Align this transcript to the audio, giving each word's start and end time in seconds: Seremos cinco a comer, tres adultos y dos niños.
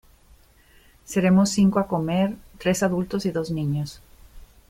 Seremos 1.05 1.51
cinco 1.51 1.77
a 1.77 1.87
comer, 1.87 2.35
tres 2.57 2.81
adultos 2.81 3.27
y 3.27 3.31
dos 3.31 3.51
niños. 3.51 4.01